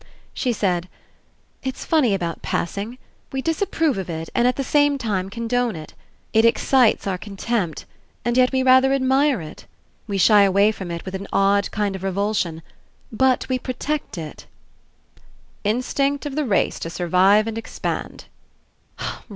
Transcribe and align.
She 0.33 0.51
said: 0.51 0.89
"It's 1.61 1.85
funny 1.85 2.15
about 2.15 2.41
^passing.' 2.41 2.97
We 3.31 3.39
disapprove 3.43 3.99
of 3.99 4.09
it 4.09 4.31
and 4.33 4.47
at 4.47 4.55
the 4.55 4.63
same 4.63 4.97
time 4.97 5.29
con 5.29 5.47
done 5.47 5.75
It. 5.75 5.93
It 6.33 6.43
excites 6.43 7.05
our 7.05 7.19
contempt 7.19 7.85
and 8.25 8.35
yet 8.35 8.51
we 8.51 8.63
97 8.63 8.65
PASSING 8.65 8.73
rather 8.83 8.95
admire 8.95 9.41
It. 9.41 9.67
We 10.07 10.17
shy 10.17 10.41
away 10.41 10.71
from 10.71 10.89
it 10.89 11.05
with 11.05 11.13
an 11.13 11.27
odd 11.31 11.69
kind 11.69 11.95
of 11.95 12.01
revulsion, 12.01 12.63
but 13.11 13.47
we 13.47 13.59
protect 13.59 14.17
it." 14.17 14.47
"Instinct 15.63 16.25
of 16.25 16.33
the 16.35 16.45
race 16.45 16.79
to 16.79 16.89
survive 16.89 17.45
and 17.45 17.55
ex 17.55 17.77
pand." 17.77 18.21